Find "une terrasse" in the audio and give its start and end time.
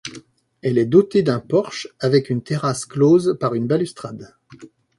2.31-2.87